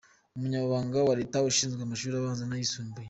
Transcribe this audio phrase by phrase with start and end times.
[0.35, 2.99] Umunyamabanga wa Leta ushinzwe amashuri abanza n’ayisumbuye.